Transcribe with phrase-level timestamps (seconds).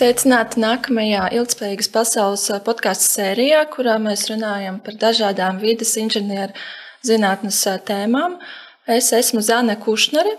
[0.00, 6.54] Sveicināti nākamajā ilgspējīgas pasaules podkāstu sērijā, kurā mēs runājam par dažādām vidas inženieru
[7.04, 8.38] zinātnes tēmām.
[8.88, 10.32] Es esmu Zāne Kušnere,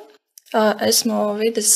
[0.87, 1.75] esmu vidas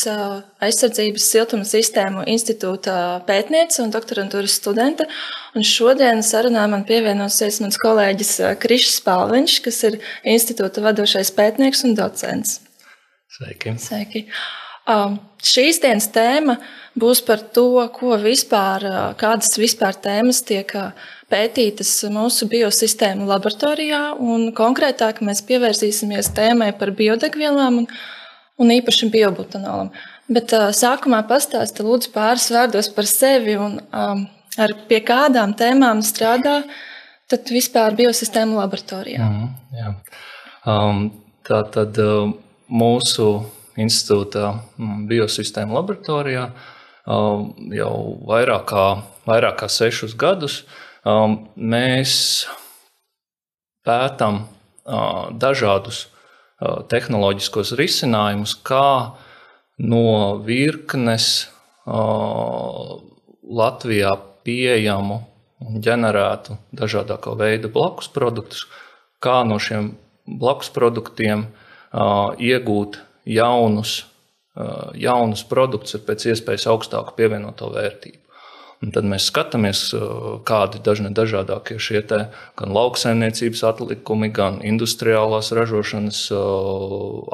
[0.65, 2.97] aizsardzības siltuma sistēmu institūta
[3.29, 5.05] pētniece un doktorantūras studente.
[5.53, 10.01] Un šodien sarunā man pievienosies mans kolēģis Krišs Palviņš, kas ir
[10.33, 12.63] institūta vadošais pētnieks un docents.
[13.37, 13.77] Sveiki!
[13.77, 14.25] Sveiki.
[14.25, 16.57] Um, šīs dienas tēma
[16.99, 17.67] būs par to,
[18.23, 18.85] vispār,
[19.19, 20.71] kādas vispār tēmas tiek
[21.31, 24.01] pētītas mūsu biosistēmu laboratorijā.
[24.57, 27.87] Konkrētāk mēs pievērsīsimies tēmai par biodegvielām un,
[28.61, 29.91] un īpaši biobutanolam.
[30.25, 34.23] Bet uh, sākumā pastāsti lūdzu pāris vārdos par sevi un um,
[34.57, 36.63] ar pie kādām tēmām strādā
[37.29, 39.21] tad vispār biosistēmu laboratorijā.
[39.21, 39.91] Mm, jā.
[40.69, 41.03] um,
[41.45, 42.33] tā tad uh,
[42.65, 43.29] mūsu
[43.81, 47.95] institūta mm, biosistēmu laboratorijā um, jau
[48.27, 48.85] vairāk kā,
[49.27, 50.63] vairāk kā sešus gadus.
[51.05, 52.45] Um, mēs
[53.85, 59.15] pētām uh, dažādus uh, tehnoloģiskos risinājumus, kā
[59.83, 61.29] no virknes
[61.85, 62.95] uh,
[63.45, 65.19] Latvijā pieejamu
[65.65, 68.65] un ģenerētu dažādāko veidu blakus produktus,
[69.21, 69.93] kā no šiem
[70.25, 71.45] blakus produktiem
[71.95, 74.05] iegūt jaunus,
[74.95, 78.21] jaunus produktus ar pēc iespējas augstāku pievienoto vērtību.
[78.83, 79.81] Un tad mēs skatāmies,
[80.45, 82.19] kādi ir dažādākie šie te,
[82.59, 86.19] gan lauksaimniecības atlikumi, gan industriālās ražošanas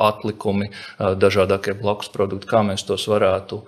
[0.09, 3.63] atlikumi, dažādākie blakus produkti, kā mēs tos varētu,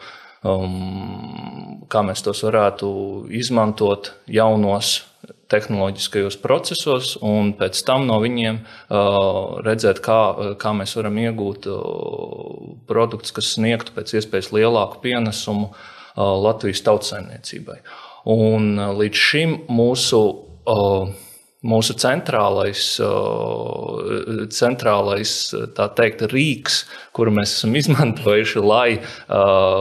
[0.48, 2.94] um, kā mēs tos varētu
[3.42, 5.00] izmantot jaunos
[5.52, 10.20] tehnoloģiskajos procesos, un pēc tam no viņiem uh, redzēt, kā,
[10.62, 15.76] kā mēs varam iegūt uh, produktus, kas sniegtu pēc iespējas lielāku pienesumu uh,
[16.16, 17.82] Latvijas tautsājumniecībai.
[18.34, 20.24] Un līdz šim mūsu
[21.63, 22.81] mūsu centrālais,
[24.53, 25.34] centrālais
[25.97, 26.84] teikt, rīks,
[27.16, 29.00] kuru mēs esam izmantojuši, lai,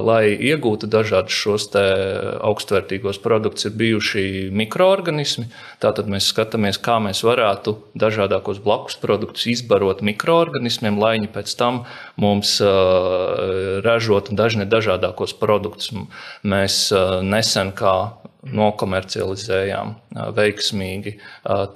[0.07, 5.49] lai iegūtu dažādus šos augstvērtīgos produktus, ir bijuši mikroorganismi.
[5.83, 11.83] Tātad mēs skatāmies, kā mēs varētu dažādākos blakus produktus izbarot mikroorganismiem, lai viņi pēc tam
[12.21, 12.59] mums
[13.85, 15.91] ražotu dažādākos produktus.
[16.47, 16.85] Mēs
[17.27, 17.97] nesen kā
[18.43, 19.93] nokomercializējām
[20.37, 21.15] veiksmīgi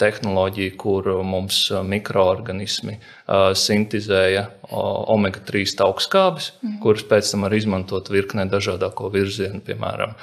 [0.00, 6.78] tehnoloģiju, kur mums mikroorganismi sintēzēja omega-3 augstskābes, mm.
[6.82, 9.60] kuras pēc tam var izmantot virknē dažādāko virzienu.
[9.66, 10.14] Piemēram,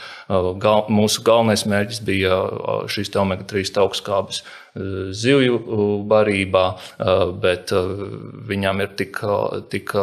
[0.63, 2.37] gal, mūsu galvenais mērķis bija
[2.91, 4.43] šīs omega-3 augstskābes
[5.13, 5.59] zivju
[6.09, 6.63] barībā,
[7.43, 7.73] bet
[8.49, 9.19] viņām ir tik,
[9.73, 9.93] tik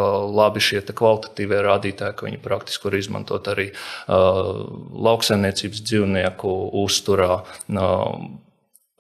[0.41, 3.71] labi šie kvalitatīvie rādītāji, ka viņi praktiski var izmantot arī
[4.09, 7.41] lauksaimniecības dzīvnieku uzturā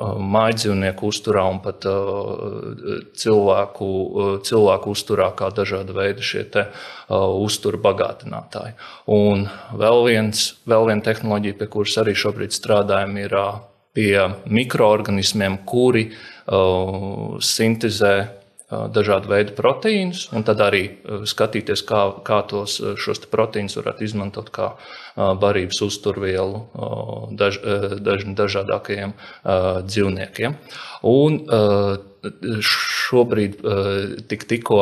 [0.00, 1.84] mājdzīvnieku uzturā un pat
[3.20, 3.88] cilvēku,
[4.48, 6.66] cilvēku uzturā, kā dažāda veida šie te,
[7.10, 8.76] uzturu bagātinātāji.
[9.12, 9.46] Un
[9.76, 13.36] vēl, viens, vēl viena tehnoloģija, pie kuras arī šobrīd strādājam, ir
[13.96, 14.14] pie
[14.48, 16.08] mikroorganismiem, kuri
[17.52, 18.14] sintēzē
[18.70, 20.82] dažādu veidu proteīnus, un tad arī
[21.26, 24.72] skatīties, kā, kā tos, šos proteīnus varētu izmantot kā
[25.16, 26.62] barības uzturvielu
[27.38, 27.58] daž,
[27.98, 29.14] daž, dažādākajiem
[29.90, 30.54] dzīvniekiem.
[31.10, 31.40] Un
[32.70, 33.58] šobrīd
[34.30, 34.80] tik, tikko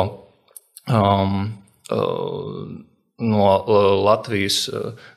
[0.91, 1.39] um,
[3.19, 3.47] no
[4.05, 4.59] Latvijas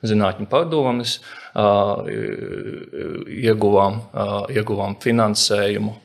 [0.05, 1.17] Zinātņu padomes
[3.51, 3.99] ieguvām,
[4.55, 5.97] ieguvām finansējumu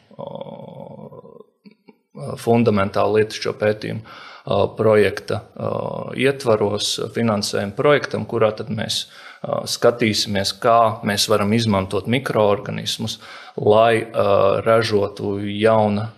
[2.41, 4.22] fundamentāli lietišķo pētījumu
[4.78, 5.41] projekta
[6.16, 9.06] ietvaros, finansējuma projektam, kurā mēs
[9.66, 13.19] skatīsimies, kā mēs varam izmantot mikroorganismus,
[13.59, 14.06] lai
[14.66, 16.09] ražotu jauna,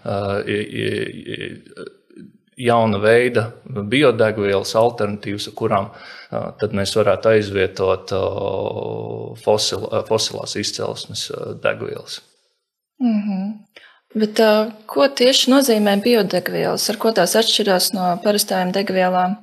[2.69, 5.91] jauna veida biodegvielas alternatīvas, kurām
[6.77, 8.13] mēs varētu aizvietot
[9.45, 11.31] fosil, fosilās izcelsmes
[11.63, 12.21] degvielas.
[13.01, 13.53] Mm -hmm.
[14.17, 16.87] Bet, uh, ko tieši nozīmē biodegvielas?
[16.89, 19.37] Ar ko tās atšķirās no parastajām degvielām?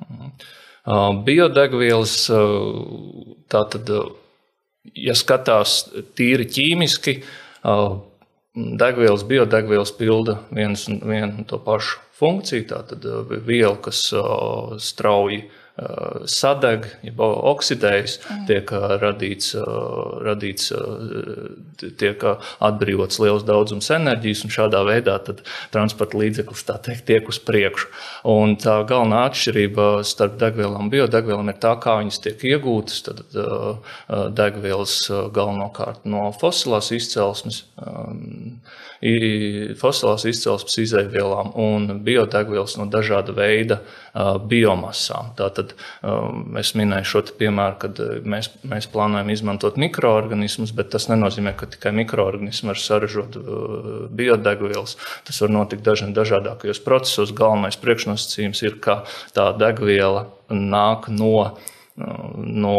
[0.86, 3.92] Uh, biodegvielas, uh, tātad,
[4.98, 5.84] ja skatās
[6.18, 7.20] tīri ķīmiski,
[8.56, 12.66] degvielas, biodegvielas pilda viens un, vienu to pašu funkciju.
[12.70, 13.06] Tātad
[13.46, 14.08] viela, kas
[14.82, 15.44] strauji
[16.30, 18.16] sadeg, jeb oksidējas,
[18.48, 18.70] tiek
[19.02, 19.52] radīts,
[20.24, 20.70] radīts,
[22.00, 22.24] tiek
[22.64, 25.18] atbrīvots liels daudzums enerģijas, un šādā veidā
[25.74, 27.90] transporta līdzeklis teikt, tiek uz priekšu.
[28.32, 33.04] Un tā galvenā atšķirība starp degvielām un biodegvielām ir tā, kā viņas tiek iegūtas.
[33.10, 33.22] Tad
[34.36, 34.98] degvielas
[35.36, 37.64] galvenokārt no fosilās izcelsmes
[39.76, 43.80] fosilās izcelsmes izēvielām un biodegvielas no dažāda veida
[44.48, 45.34] biomasām.
[45.36, 45.65] Tātad
[46.60, 51.94] es minēju šo piemēru, kad mēs, mēs plānojam izmantot mikroorganismus, bet tas nenozīmē, ka tikai
[51.96, 53.38] mikroorganismi var saražot
[54.16, 54.96] biodegvielas.
[55.26, 57.34] Tas var notikt dažādākajos procesos.
[57.36, 59.00] Galvenais priekšnosacījums ir, ka
[59.36, 61.56] tā degviela nāk no,
[61.96, 62.78] no,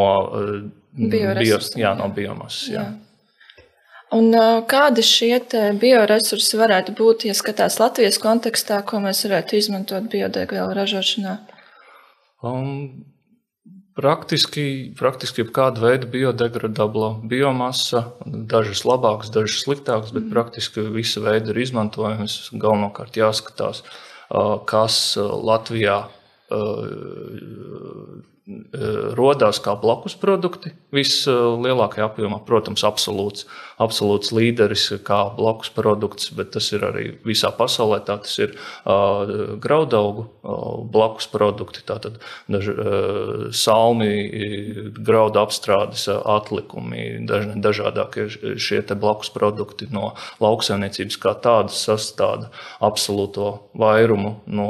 [0.93, 2.63] bio, jā, no biomasas.
[2.71, 2.85] Jā.
[2.85, 2.87] Jā.
[4.15, 4.31] Un,
[4.71, 5.41] kādi šie
[5.81, 11.35] bioresursi varētu būt, ja skatās Latvijas kontekstā, ko mēs varētu izmantot biodegvielu ražošanā?
[12.45, 13.05] Um,
[13.97, 20.33] praktiski, praktiski jebkāda veida biodegradabla biomasa, dažas labākas, dažas sliktākas, bet mm.
[20.35, 22.37] praktiski visa veida ir izmantojams.
[22.53, 23.83] Galvenokārt jāskatās,
[24.69, 26.03] kas Latvijā
[29.17, 30.71] rodās kā blakus produkti.
[30.95, 33.47] Vislielākajā apjomā, protams, absolūts,
[33.81, 37.99] absolūts līderis kā blakus produkts, bet tas ir arī visā pasaulē.
[38.07, 38.55] Tā tas ir
[39.63, 40.27] graudaugu
[40.93, 42.17] blakus produkti, tātad
[42.51, 44.11] daž, uh, salmi,
[44.97, 48.27] graudu apstrādes atlikumi, daž, dažādākie
[48.57, 50.13] šie blakus produkti no
[50.43, 52.51] lauksaimniecības kā tādas sastāda
[52.83, 54.69] absolūto vairumu no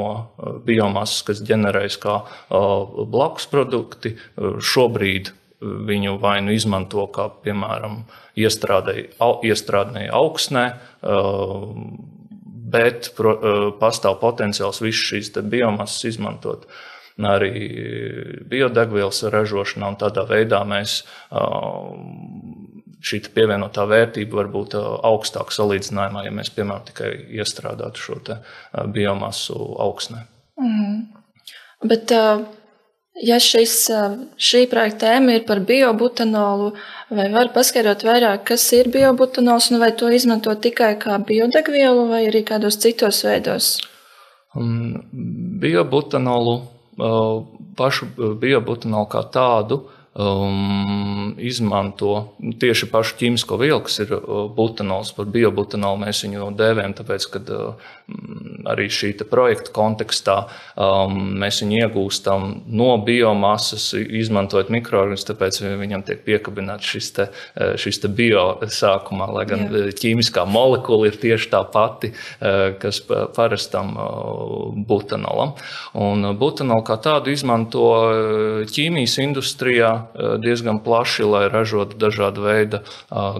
[0.66, 5.32] biomasas, kas ģenerējas kā blakus produkti šobrīd
[5.62, 8.02] viņu vai nu izmanto kā, piemēram,
[8.38, 10.66] iestrādēji augsnē,
[12.74, 13.10] bet
[13.80, 16.68] pastāv potenciāls visu šīs biomasas izmantot
[17.18, 17.52] arī
[18.46, 21.00] biodegvielas ražošanā, un tādā veidā mēs
[23.08, 27.10] šī pievienotā vērtība var būt augstāka salīdzinājumā, ja mēs, piemēram, tikai
[27.40, 28.20] iestrādātu šo
[28.94, 30.24] biomasu augsnē.
[30.62, 31.02] Mm.
[31.86, 32.42] Bet uh,
[33.24, 33.88] Ja šis,
[34.38, 36.70] šī projekta tēma ir par biobutanolu,
[37.10, 42.24] vai var paskaidrot vairāk, kas ir biobutanols un vai to izmanto tikai kā biodegvielu vai
[42.28, 43.72] arī kādos citos veidos?
[44.54, 45.00] Um,
[45.62, 46.60] biobutanolu,
[47.78, 49.82] pašu biobutanolu kā tādu
[50.18, 54.14] um, izmanto tieši pašu ķīmisko vielu, kas ir
[54.56, 55.12] butanols.
[55.16, 60.38] Par biobutanolu mēs viņu dēvējam, tāpēc, ka um, arī šī projekta kontekstā
[60.74, 67.28] um, mēs viņu iegūstam no biomasas, izmantojot mikroorganismus, tāpēc viņam tiek piekabināts šis, te,
[67.78, 69.86] šis te bio sākumā, lai gan Jā.
[70.02, 72.12] ķīmiskā molekula ir tieši tā pati,
[72.82, 73.00] kas
[73.36, 73.94] parastam
[74.88, 75.54] butanolam.
[75.98, 77.86] Un butanolu kā tādu izmanto
[78.68, 79.92] ķīmijas industrijā,
[80.42, 82.80] diezgan plaši, lai ražotu dažādu veidu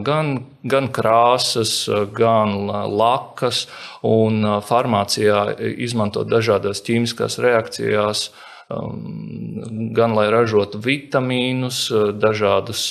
[0.05, 0.35] gan,
[0.65, 1.73] gan krāsas,
[2.17, 3.67] gan lakas,
[4.03, 5.47] un farmācijā
[5.89, 8.29] izmantot dažādās ķīmiskās reakcijās
[9.97, 11.87] gan lai ražotu vitamīnus,
[12.21, 12.83] dažādus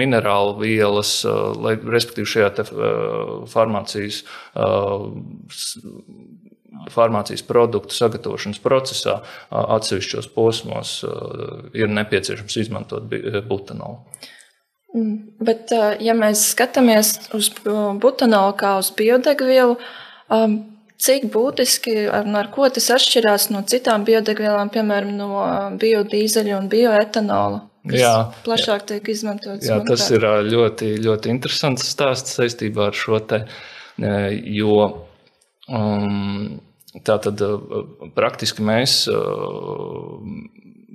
[0.00, 1.12] minerālu vielas,
[1.56, 2.66] lai, respektīvi šajā
[3.52, 4.20] farmācijas
[6.92, 9.18] farmācijas produktu sagatavošanas procesā
[9.50, 10.96] atsevišķos posmos
[11.76, 13.12] ir nepieciešams izmantot
[13.48, 14.00] butanolu.
[14.96, 17.50] Mm, bet, ja mēs skatāmies uz
[18.00, 19.76] butanolu kā uz biodegvielu,
[21.02, 25.46] cik būtiski ar, ar ko tas atšķirās no citām biodegvielām, piemēram, no
[25.80, 27.64] biodīzeļa un bioetanola?
[27.94, 28.86] Jā, plašāk jā.
[28.90, 29.66] tiek izmantots.
[29.68, 33.44] Jā, tas ir ļoti, ļoti interesants stāsts saistībā ar šo te,
[34.00, 34.78] jo
[35.68, 36.56] um,
[37.04, 37.56] Tātad eh,
[38.16, 39.16] praktiski mēs, eh,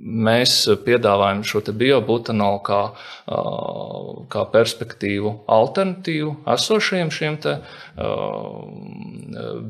[0.02, 7.58] mēs piedāvājam šo biobutanolu kā, eh, kā perspektīvu, alternatīvu esošajiem šiem te,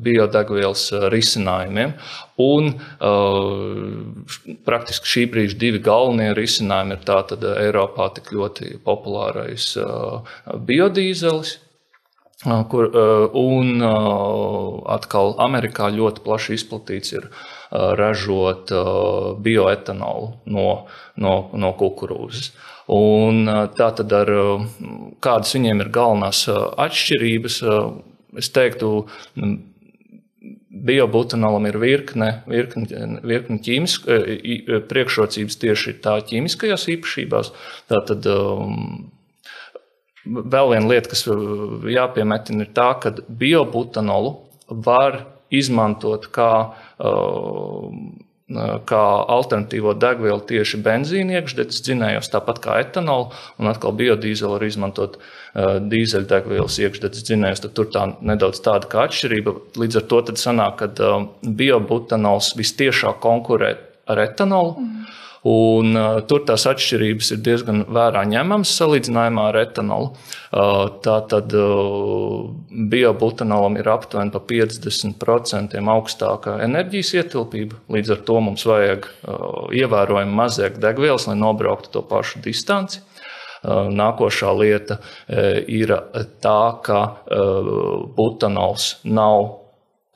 [0.03, 1.93] biodegvielas risinājumiem.
[2.41, 2.71] Un
[4.65, 9.67] praktiski šī brīža divi galvenie risinājumi ir tātad Eiropā tik ļoti populārais
[10.71, 11.57] biodīzelis
[12.43, 12.89] Kur,
[13.39, 13.83] un
[14.91, 17.29] atkal Amerikā ļoti plaši izplatīts ir
[17.71, 18.73] ražot
[19.45, 20.67] bioetanolu no,
[21.15, 22.51] no, no kukurūzas.
[22.91, 23.47] Un
[23.77, 24.31] tā tad ar
[25.23, 27.61] kādas viņiem ir galvenās atšķirības,
[28.43, 28.91] es teiktu,
[30.73, 34.17] biobutanolam ir virkne, virkne, virkne ķīmiska,
[34.89, 37.51] priekšrocības tieši tā ķīmiskajās īpašībās.
[37.91, 38.27] Tātad
[40.23, 44.37] Vēl viena lieta, kas jāpiemetina, ir tā, ka biobutanolu
[44.85, 47.89] var izmantot kā uh,
[48.87, 49.01] kā
[49.31, 55.17] alternatīvo degvielu tieši benzīna iekšdedzes dzinējos, tāpat kā etanolu, un atkal biodīzeli var izmantot
[55.53, 57.63] dīzeļdegvielas iekšdedzes dzinējos.
[57.73, 59.55] Tur tā nedaudz tāda kā atšķirība.
[59.79, 61.11] Līdz ar to sanāk, ka
[61.43, 63.75] biobutanols vistiešāk konkurē
[64.11, 64.75] ar etanolu.
[64.81, 65.11] Mm.
[65.43, 70.13] Un, uh, tur tās atšķirības ir diezgan vērā ņemamas salīdzinājumā ar etanolu.
[70.55, 72.45] Uh, Tātad uh,
[72.93, 77.81] biobutanolam ir aptuveni pa 50% augstāka enerģijas ietilpība.
[77.91, 83.03] Līdz ar to mums vajag uh, ievērojami mazāk degvielas, lai nobrauktu to pašu distanci.
[83.63, 84.97] Nākošā lieta
[85.71, 85.93] ir
[86.43, 86.97] tā, ka
[88.17, 89.45] butanols nav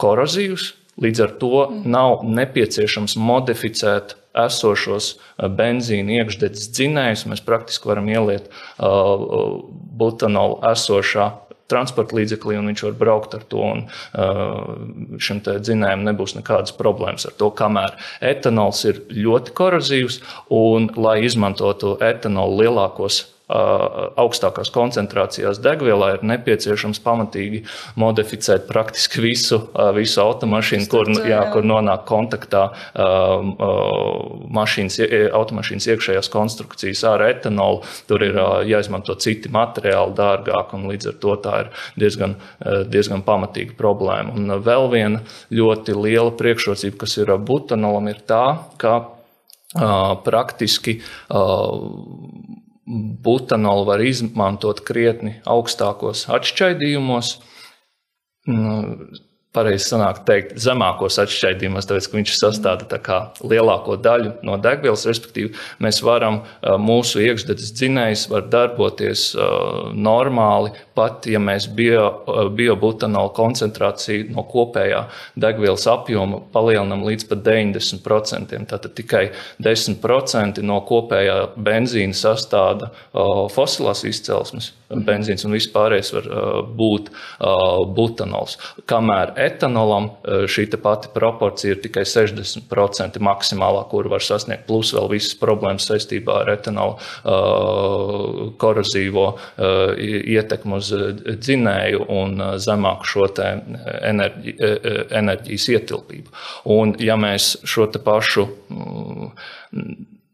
[0.03, 0.65] korozīvs,
[0.99, 7.25] līdz ar to nav nepieciešams modificēt esošos eh, benzīna iekšdedzes dzinējus.
[7.31, 9.59] Mēs praktiski varam ieliet uh,
[9.97, 11.29] butanolu esošā
[11.67, 13.63] transporta līdzeklī, un viņš var braukt ar to.
[13.75, 20.21] Un, uh, šim dzinējam nebūs nekādas problēmas ar to, kamēr etanols ir ļoti korozīvs.
[20.53, 27.61] Un, lai izmantotu etanolu lielākos augstākās koncentrācijās degvielā ir nepieciešams pamatīgi
[27.95, 29.61] modificēt praktiski visu,
[29.95, 32.65] visu automašīnu, kur, jā, kur nonāk kontaktā
[34.57, 34.99] mašīnas,
[35.39, 37.83] automašīnas iekšējās konstrukcijas ar etanolu.
[38.11, 38.35] Tur ir
[38.67, 41.73] jāizmanto citi materiāli dārgāk, un līdz ar to tā ir
[42.03, 42.35] diezgan,
[42.91, 44.35] diezgan pamatīga problēma.
[44.35, 45.23] Un vēl viena
[45.55, 48.99] ļoti liela priekšrocība, kas ir butanolam, ir tā, ka
[50.27, 50.99] praktiski
[52.87, 57.35] butanolu var izmantot krietni augstākos atšķaidījumos.
[59.55, 62.99] Pareizi sanāk teikt, zemākos atšķaidījumos, tāpēc, ka viņš sastāda
[63.47, 65.05] lielāko daļu no degvielas.
[65.07, 66.41] Respektīvi, mēs varam,
[66.83, 69.23] mūsu iekšzemes dzinējs var darboties
[69.95, 72.05] normāli, pat ja mēs bio,
[72.53, 75.05] biobutanolu koncentrāciju no kopējā
[75.39, 78.61] degvielas apjoma palielinām līdz pat 90%.
[78.67, 79.29] Tātad tikai
[79.63, 82.91] 10% no kopējā benzīna sastāda
[83.55, 86.27] fosilās izcelsmes benzīns, un viss pārējais var
[86.77, 87.09] būt
[87.97, 88.57] butanols.
[88.87, 95.37] Kamēr etanolam šī pati proporcija ir tikai 60% maksimālā, kur var sasniegt, plus vēl visas
[95.39, 96.97] problēmas saistībā ar etanolu
[98.61, 99.27] korozīvo
[99.97, 100.91] ietekmu uz
[101.27, 104.55] dzinēju un zemāku šo enerģi,
[105.21, 106.29] enerģijas ietilpību.
[106.73, 108.47] Un, ja mēs šo pašu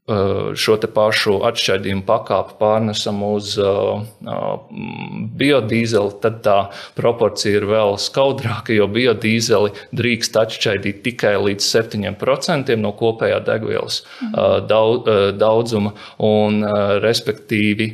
[0.03, 3.53] šo pašu atšķaidījumu pakāpi pārnesam uz
[5.39, 6.57] biodīzeli, tad tā
[6.97, 15.39] proporcija ir vēl skaudrāka, jo biodīzeli drīkst atšķaidīt tikai līdz 7% no kopējā degvielas mhm.
[15.39, 16.61] daudzuma, un
[17.03, 17.91] respektīvi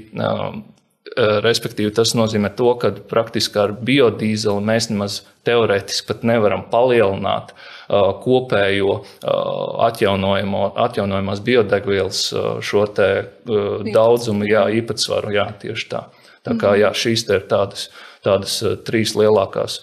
[1.19, 5.15] Respektīvi, tas nozīmē, to, ka praktiski ar biodīzeli mēs nemaz
[5.47, 7.78] teorētiski pat nevaram palielināt uh, Uh,
[8.23, 15.33] kopējo uh, atjaunojamās biodegvielas uh, šo daudzumu, jā, īpatsvaru.
[15.33, 16.05] Jā, tieši tā.
[16.45, 16.79] Tā kā mhm.
[16.83, 17.89] jā, šīs ir tādas,
[18.23, 18.55] tādas
[18.87, 19.81] trīs lielākās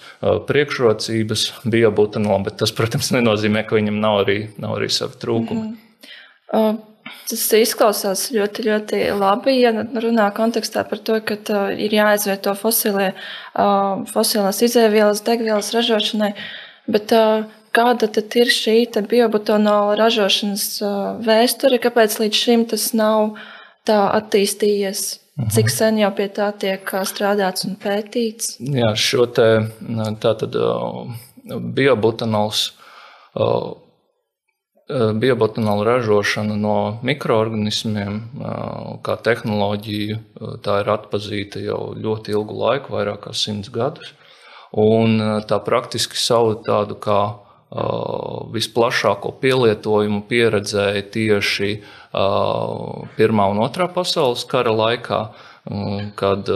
[0.49, 5.67] priekšrocības biobutanolam, bet tas, protams, nenozīmē, ka viņam nav arī, nav arī savi trūkumi.
[5.67, 5.75] Mm
[6.51, 6.85] -hmm.
[7.27, 13.13] Tas izklausās ļoti, ļoti labi, ja runā kontekstā par to, ka uh, ir jāizvieto fosilie,
[13.59, 16.33] uh, fosilās izēvielas degvielas ražošanai.
[16.87, 18.79] Bet uh, Kāda tad ir šī
[19.11, 20.67] biobutanāla ražošanas
[21.27, 23.37] vēsture, kāpēc līdz šim tas nav
[23.85, 25.07] tā attīstījies?
[25.37, 25.51] Mhm.
[25.53, 28.57] Cik sen jau pie tā tiek strādāts un pētīts?
[28.61, 29.49] Jā, šo te
[30.23, 30.57] tātad
[31.77, 32.71] biobutanāls.
[34.87, 38.21] Biobotanāla ražošana no mikroorganismiem,
[39.05, 40.21] kā tehnoloģija,
[40.63, 44.15] tā ir atpazīta jau ļoti ilgu laiku, vairāk kā simts gadus.
[44.73, 45.19] Un
[45.51, 47.19] tā praktiski savu tādu kā
[48.55, 51.71] visplašāko pielietojumu pieredzēja tieši
[53.17, 55.19] Pirmā un Otrā pasaules kara laikā,
[56.17, 56.49] kad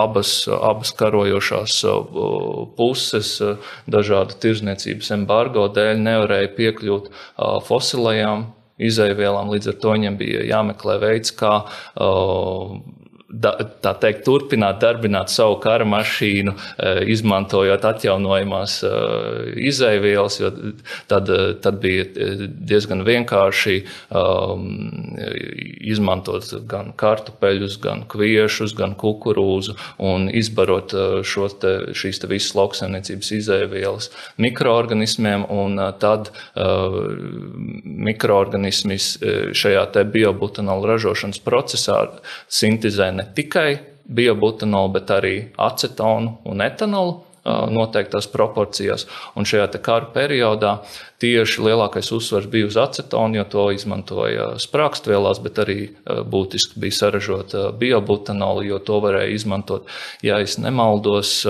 [0.00, 1.80] abas, abas karojošās
[2.78, 3.32] puses
[3.90, 7.10] dažādu tirzniecības embargo dēļ nevarēja piekļūt
[7.66, 8.46] fosilajām
[8.80, 9.50] izaivielām.
[9.52, 11.66] Līdz ar to viņiem bija jāmeklē veids, kā
[13.30, 20.50] da, tā teikt, turpināt darbināt savu kara mašīnu, eh, izmantojot atjaunojamās eh, izaivielas, jo
[21.10, 22.06] tad, eh, tad bija
[22.70, 23.76] diezgan vienkārši
[24.10, 24.64] um,
[25.80, 29.76] izmantot gan kartupeļus, gan kviešus, gan kukurūzu
[30.10, 34.10] un izbarot te, šīs te visas lauksaimniecības izaivielas
[34.40, 36.96] mikroorganismiem, un tad uh,
[37.84, 38.98] mikroorganismi
[39.56, 42.00] šajā biobutanolu ražošanas procesā
[42.50, 45.34] sintizē ne tikai biobutanolu, bet arī
[45.68, 47.18] acetonu un etanolu.
[47.44, 49.06] Noteiktās proporcijās.
[49.38, 50.78] Un šajā kara periodā
[51.20, 57.54] tieši lielākais uzsvars bija uz acetonu, jo to izmantoja sprākstvielās, bet arī būtiski bija saražot
[57.80, 59.88] biobutanolu, jo to varēja izmantot,
[60.24, 61.40] ja es nemaldos,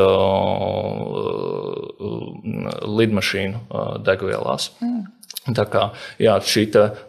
[3.00, 3.64] lidmašīnu
[4.06, 4.72] degvielās.
[4.82, 5.08] Mm.
[5.56, 5.86] Tā kā
[6.20, 6.66] jā, šī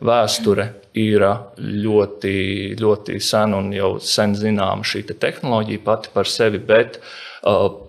[0.07, 1.25] vēsture ir
[1.57, 2.35] ļoti,
[2.79, 7.11] ļoti sena un jau sen zināma šī te tehnoloģija pati par sevi, bet uh,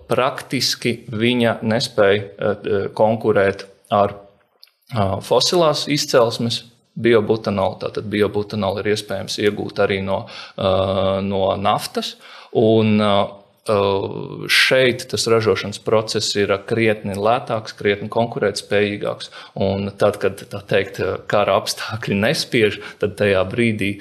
[0.09, 7.79] praktiski viņa nespēja uh, konkurēt ar uh, fosilās izcelsmes biobutanolu.
[7.81, 10.23] Tātad biobutanolu ir iespējams iegūt arī no,
[10.57, 12.15] uh, no naftas.
[12.57, 19.29] Un, uh, šeit tas ražošanas process ir krietni lētāks, krietni konkurētspējīgāks.
[19.55, 20.99] Un tad, kad teikt,
[21.31, 23.95] kara apstākļi nespiež, tad tajā brīdī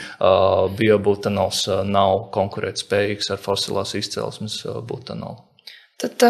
[0.78, 5.44] biobutanols nav konkurētspējīgs ar fosilās izcelsmes butanolu.
[6.02, 6.24] Tad,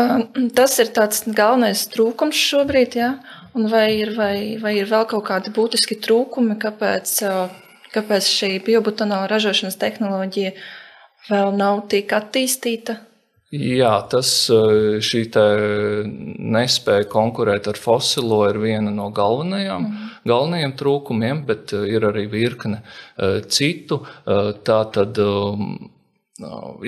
[0.53, 3.15] tas ir tāds galvenais trūkums šobrīd, ja?
[3.57, 7.15] Un vai ir, vai, vai ir vēl kaut kādi būtiski trūkumi, kāpēc,
[7.95, 10.53] kāpēc šī biobutanola ražošanas tehnoloģija
[11.31, 12.99] vēl nav tik attīstīta?
[13.53, 15.27] Jā, tas šī
[16.41, 20.07] nespēja konkurēt ar fosilo ir viena no galvenajām, mm.
[20.25, 22.81] galvenajiem trūkumiem, bet ir arī virkne
[23.53, 24.01] citu.
[24.25, 25.21] Tā tad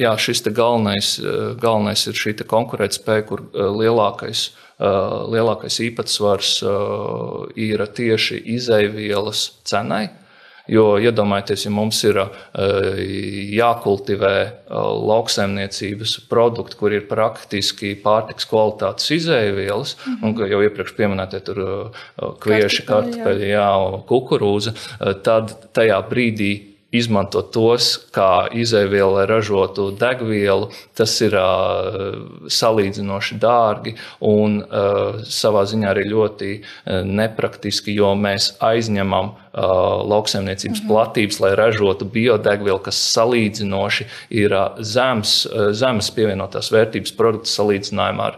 [0.00, 1.12] jā, šis galvenais,
[1.60, 4.48] galvenais ir šī konkurētspēja, kur lielākais,
[5.36, 6.56] lielākais īpatsvars
[7.60, 10.06] ir tieši izaivielas cenai.
[10.70, 12.30] Jo iedomājieties, ja mums ir uh,
[13.52, 20.40] jākultivē uh, lauksaimniecības produkti, kur ir praktiski pārtiks kvalitātes izēvielas, mm -hmm.
[20.40, 22.04] un jau iepriekš pieminētie tur uh,
[22.40, 23.52] kvieši, kartupeļi,
[24.08, 24.72] kukurūza,
[25.22, 26.52] tad tajā brīdī
[26.94, 35.64] izmantot tos kā izēvielu, lai ražotu degvielu, tas ir uh, salīdzinoši dārgi un uh, savā
[35.66, 36.50] ziņā arī ļoti
[37.04, 40.88] nepraktiski, jo mēs aizņemam lauksaimniecības mm -hmm.
[40.88, 48.36] platības, lai ražotu biodegvielu, kas salīdzinoši ir zems, zemes pievienotās vērtības produkts salīdzinājumā ar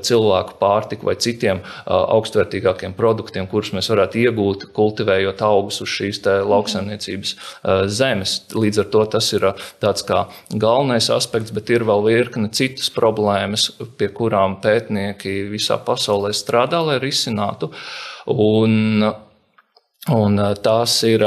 [0.00, 7.36] cilvēku pārtiku vai citiem augstvērtīgākiem produktiem, kurus mēs varētu iegūt, kultivējot augus uz šīs lauksaimniecības
[7.86, 8.42] zemes.
[8.54, 9.46] Līdz ar to tas ir
[9.80, 16.32] tāds kā galvenais aspekts, bet ir vēl virkne citas problēmas, pie kurām pētnieki visā pasaulē
[16.36, 17.70] strādā, lai risinātu.
[18.26, 19.04] Un
[20.14, 21.24] Un tās ir,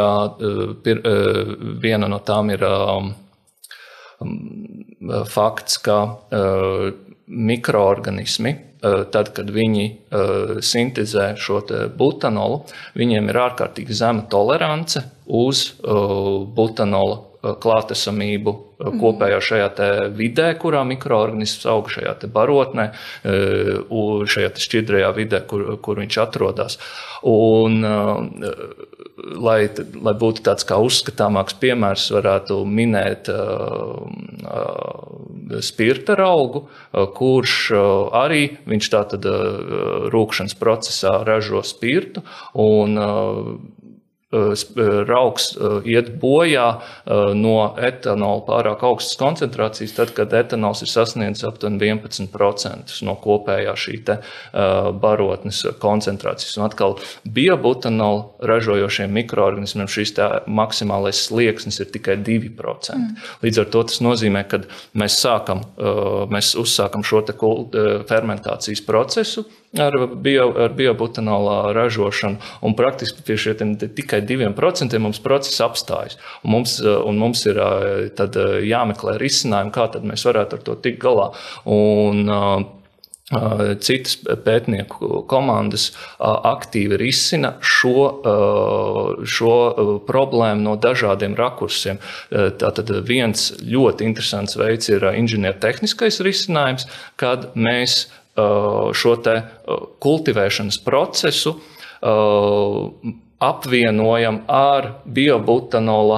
[0.83, 1.01] pir,
[1.83, 2.63] viena no tām ir
[5.27, 5.97] fakts, ka
[7.27, 8.53] mikroorganismi,
[9.11, 9.85] tad, kad viņi
[10.63, 11.59] sintēzē šo
[11.99, 12.61] butanolu,
[12.95, 17.19] viņiem ir ārkārtīgi zema tolerance uz butanola
[17.59, 18.55] klātesamību.
[18.79, 19.69] Kopējā šajā
[20.15, 22.89] vidē, kurā mikroorganisms aug šajā barotnē,
[23.23, 26.79] šajā šķidrajā vidē, kur, kur viņš atrodas.
[27.27, 27.83] Un,
[29.39, 29.59] lai,
[29.99, 33.31] lai būtu tāds kā uzskatāmāks piemērs, varētu minēt
[35.65, 36.65] spirta augu,
[37.17, 37.57] kurš
[38.15, 39.27] arī viņš tātad
[40.13, 42.23] rūkšanas procesā ražo spirtu.
[42.59, 42.95] Un,
[44.31, 45.51] rauks
[45.89, 46.67] iet bojā
[47.33, 53.97] no etanola pārāk augstas koncentrācijas, tad, kad etanols ir sasniedzis aptuveni 11% no kopējā šī
[55.01, 56.57] barotnes koncentrācijas.
[56.59, 60.13] Un atkal biobutanola ražojošiem mikroorganismiem šis
[60.45, 62.95] maksimālais slieksnis ir tikai 2%.
[62.95, 63.17] Mm.
[63.43, 64.61] Līdz ar to tas nozīmē, ka
[64.93, 65.65] mēs, sākam,
[66.29, 67.23] mēs uzsākam šo
[68.09, 69.45] fermentācijas procesu
[69.77, 72.38] ar, bio, ar biobutanola ražošanu.
[72.65, 76.17] Un praktiski pie šiem tikai 2% mums process apstājas.
[76.43, 77.62] Un mums, un mums ir
[78.17, 81.32] tad, jāmeklē risinājumi, kā mēs varētu ar to tikt galā.
[81.69, 82.75] Un,
[83.86, 88.08] Citas pētnieku komandas aktīvi risina šo,
[89.21, 89.58] šo
[90.08, 92.01] problēmu no dažādiem rakursiem.
[92.34, 96.89] Tātad viens ļoti interesants veids ir inženiertehniskais risinājums,
[97.21, 98.08] kad mēs
[98.95, 106.17] šo uh, kultivēšanas procesu uh, apvienojam ar biobutanola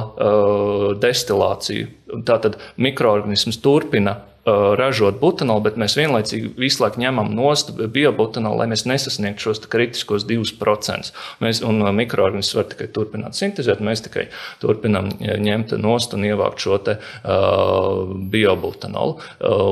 [0.97, 1.91] destilāciju.
[2.25, 8.67] Tātad mikroorganisms turpina Uh, ražot butanolu, bet mēs vienlaicīgi visu laiku ņemam nost biobutanolu, lai
[8.71, 11.11] mēs nesasniegtu šos kritiskos 2%.
[11.43, 14.27] Mēs, un uh, mikroorganisms var tikai turpināt sintēzēt, mēs tikai
[14.63, 19.19] turpinām ņemt nost un ievākt šo te, uh, biobutanolu.
[19.37, 19.67] Uh,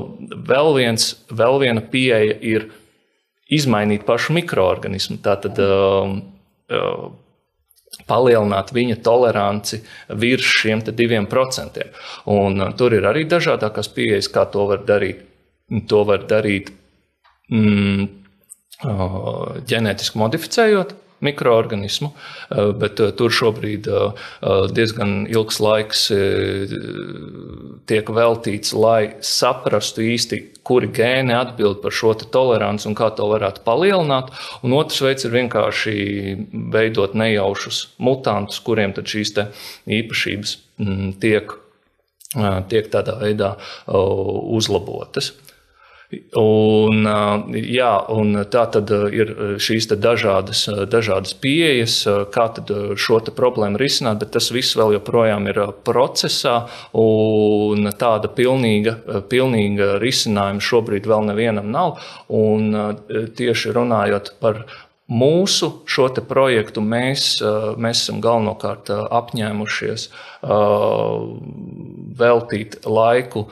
[0.51, 2.69] vēl, viens, vēl viena pieeja ir
[3.49, 5.17] izmainīt pašu mikroorganismu.
[5.25, 6.13] Tātad, uh,
[6.69, 7.09] uh,
[8.09, 9.81] palielināt viņa toleranci
[10.19, 11.93] virs šiem diviem procentiem.
[12.25, 15.25] Uh, tur ir arī dažādākās pieejas, kā to var darīt.
[15.89, 16.71] To var darīt
[17.53, 18.07] mm,
[19.69, 20.95] ģenētiski modificējot
[21.25, 22.11] mikroorganismu,
[22.79, 23.87] bet tur šobrīd
[24.75, 26.05] diezgan ilgs laiks
[27.89, 33.63] tiek veltīts, lai saprastu īsti, kuri gēni atbild par šo toleranci un kā to varētu
[33.65, 34.31] palielināt.
[34.65, 35.95] Un otrs veids ir vienkārši
[36.73, 39.35] veidot nejaušus mutantus, kuriem šīs
[39.99, 41.53] īpašības mm, tiek,
[42.69, 43.53] tiek tādā veidā
[43.87, 45.33] uzlabotas.
[46.09, 47.05] Un,
[47.53, 51.99] jā, un tā tad ir šīs dažādas, dažādas pieejas,
[52.33, 52.47] kā
[52.97, 56.55] šo problēmu risināt, bet tas viss vēl joprojām ir procesā.
[58.01, 58.95] Tāda pilnīga,
[59.29, 62.01] pilnīga risinājuma šobrīd vēl nevienam nav.
[62.33, 62.73] Un
[63.37, 64.63] tieši runājot par
[65.09, 67.39] Mūsu šo projektu mēs,
[67.81, 70.09] mēs esam galvenokārt apņēmušies
[72.19, 73.47] veltīt laiku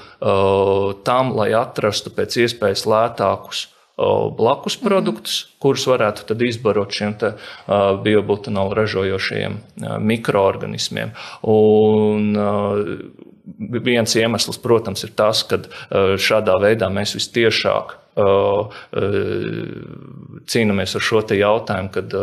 [1.08, 3.66] tam, lai atrastu pēc iespējas lētākus
[4.38, 7.16] blakus produktus, kurus varētu izbarot šiem
[8.06, 9.58] biobutanolu ražojošajiem
[10.06, 11.16] mikroorganismiem.
[11.42, 12.38] Un,
[13.84, 15.62] viens iemesls, protams, ir tas, ka
[16.20, 17.96] šādā veidā mēs visciešāk
[20.48, 22.16] cīnāmies ar šo jautājumu, kad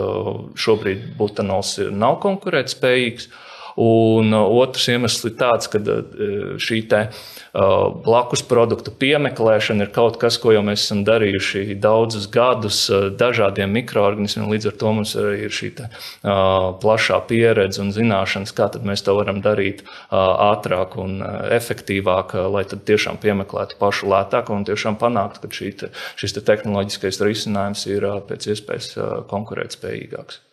[0.59, 3.29] šobrīd butanols nav konkurētspējīgs.
[3.81, 5.81] Un otrs iemesls ir tāds, ka
[6.63, 6.85] šī
[8.05, 12.85] blakus produktu piemeklēšana ir kaut kas, ko jau mēs esam darījuši daudzus gadus
[13.19, 14.47] dažādiem mikroorganismiem.
[14.53, 15.89] Līdz ar to mums ir šī te,
[16.23, 19.83] plašā pieredze un zināšanas, kā mēs to varam darīt
[20.15, 21.19] ātrāk un
[21.59, 27.23] efektīvāk, lai tiešām piemeklētu pašu lētāko un tiešām panāktu, ka šī te, šis te tehnoloģiskais
[27.27, 28.95] risinājums ir pēc iespējas
[29.31, 30.45] konkurētspējīgāks.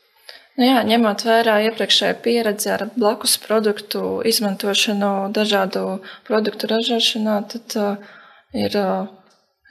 [0.62, 8.12] Nu jā, ņemot vērā iepriekšēju pieredzi ar blakus produktu izmantošanu dažādu produktu ražošanā, tad uh,
[8.54, 9.08] ir uh,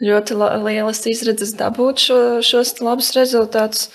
[0.02, 3.86] ļoti lielas izredzes dabūt šo, šos labus rezultātus.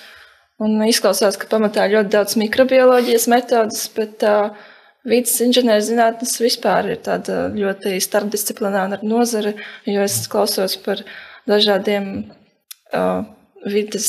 [0.64, 4.56] Un izklausās, ka pamatā ļoti daudz mikrobioloģijas metodas, bet uh,
[5.04, 11.04] vidas inženierzinātnes vispār ir tāda ļoti starpdisciplināra nozare, jo es klausos par
[11.44, 13.35] dažādiem uh,
[13.66, 14.08] vidas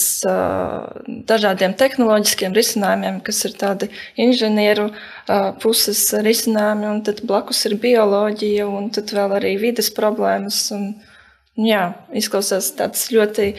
[1.29, 3.91] dažādiem tehnoloģiskiem risinājumiem, kas ir tādi
[4.21, 4.91] inženieru
[5.63, 10.61] puses risinājumi, un tad blakus ir bioloģija, un tad vēl arī vidas problēmas.
[10.77, 10.91] Un,
[11.57, 13.55] jā, izklausās tāds ļoti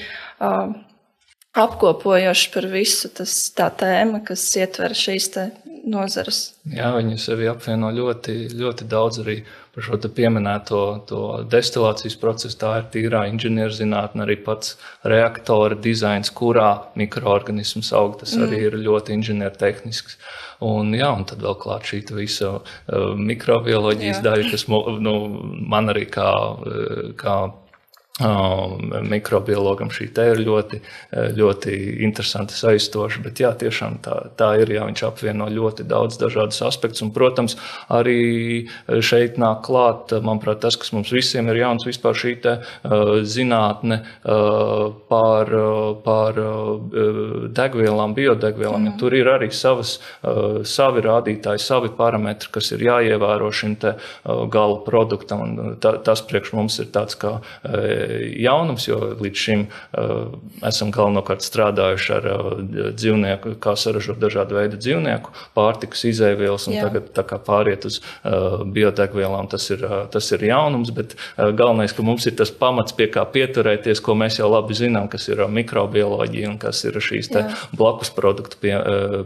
[1.58, 5.32] apkopojošs par visu tas, tā tēma, kas ietver šīs
[5.88, 6.42] nozares.
[6.70, 9.40] Jā, viņi sevi apvieno ļoti, ļoti daudz arī
[9.78, 10.82] par šo pieminēto
[11.52, 12.58] destilācijas procesu.
[12.58, 14.74] Tā ir tīrā inženierzinātne, arī pats
[15.06, 18.18] reaktora dizains, kurā mikroorganisms aug.
[18.24, 18.48] Tas mm.
[18.48, 20.18] arī ir ļoti inženiertehnisks.
[20.66, 24.26] Un, jā, un tad vēl klāt šī visa uh, mikrobioloģijas jā.
[24.26, 25.16] daļa, kas nu,
[25.70, 26.32] man arī kā,
[27.22, 27.38] kā
[28.18, 30.80] Mikrobiologam šī te ir ļoti,
[31.38, 31.74] ļoti
[32.08, 33.22] interesanti, aizstoša.
[33.22, 34.72] Bet jā, tiešām tā, tā ir.
[34.74, 37.04] Jā, viņš apvieno ļoti daudz dažādus aspektus.
[37.06, 37.58] Un, protams,
[37.94, 38.66] arī
[39.06, 42.56] šeit nāk klāt, manuprāt, tas, kas mums visiem ir jauns, vispār šī te,
[43.30, 45.54] zinātne par,
[46.06, 48.88] par uh, degvielām, biodegvielām.
[48.88, 48.98] Mm.
[48.98, 49.98] Tur ir arī savas,
[50.68, 53.94] savi rādītāji, savi parametri, kas ir jāievēro šim te,
[54.26, 55.46] gala produktam.
[55.46, 57.38] Un ta, tas priekš mums ir tāds kā
[58.42, 60.36] jaunums, jo līdz šim uh,
[60.68, 62.48] esam galvenokārt strādājuši ar uh,
[62.98, 66.88] dzīvnieku, kā saražot dažādu veidu dzīvnieku pārtikas izēvielas, un Jā.
[66.88, 69.50] tagad pāriet uz uh, biodegvielām.
[69.52, 74.02] Tas ir, tas ir jaunums, bet galvenais, ka mums ir tas pamats, pie kā pieturēties,
[74.04, 77.32] ko mēs jau labi zinām, kas ir mikrobioloģija un kas ir šīs
[77.78, 78.76] blakus produktu pie,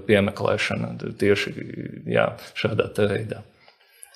[0.08, 1.56] piemeklēšana tieši
[2.12, 3.41] jā, šādā veidā.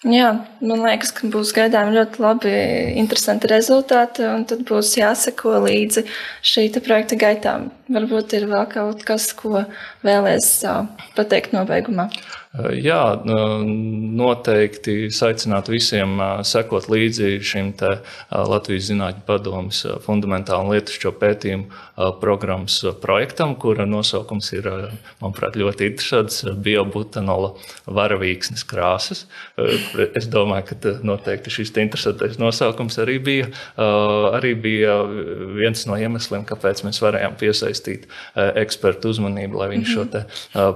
[0.03, 0.27] Jā,
[0.59, 2.51] man liekas, ka būs gaidām ļoti labi,
[2.99, 6.03] interesanti rezultāti, un tad būs jāseko līdzi
[6.45, 7.69] šī projekta gaitām.
[7.89, 9.63] Varbūt ir vēl kaut kas, ko
[10.05, 10.49] vēlēs
[11.15, 12.09] pateikt nobeigumā.
[12.55, 12.99] Jā,
[14.15, 17.73] noteikti aicinātu visiem sekot līdzi šim
[18.31, 21.65] Latvijas Zinātņu padomus fundamentālu lietušķo pētījumu
[22.21, 24.69] programmas projektam, kura nosaukums ir,
[25.19, 27.55] manuprāt, ļoti interesants- biobutanola
[27.87, 29.25] varavīksnes krāsas.
[30.15, 34.95] Es domāju, ka noteikti šis interesantais nosaukums arī bija, arī bija
[35.59, 40.05] viens no iemesliem, kāpēc mēs varējām piesaistīt ekspertu uzmanību, lai viņi šo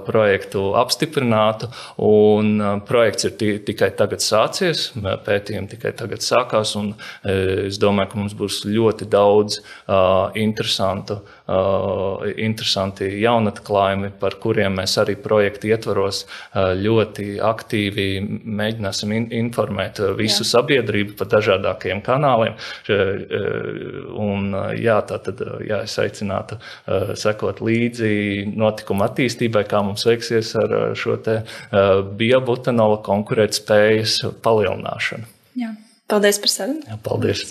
[0.04, 1.69] projektu apstiprinātu.
[2.06, 4.90] Un uh, projekts ir tikai tagad sācies,
[5.26, 6.74] pētījumi tikai tagad sākās.
[6.80, 11.20] Un, uh, es domāju, ka mums būs ļoti daudz uh, interesantu
[12.40, 16.22] interesanti jaunatklājumi, par kuriem mēs arī projekta ietvaros
[16.54, 18.06] ļoti aktīvi
[18.60, 20.50] mēģināsim informēt visu Jā.
[20.52, 22.56] sabiedrību pa dažādākajiem kanāliem.
[24.20, 26.60] Un, jā, tā tad jā, es aicinātu
[27.18, 31.18] sekot līdzi notikuma attīstībai, kā mums veiksies ar šo
[32.20, 35.26] biobutanola konkurētspējas palielināšanu.
[35.60, 35.74] Jā.
[36.10, 36.82] Paldies par sarunu.
[36.88, 37.44] Jā, paldies.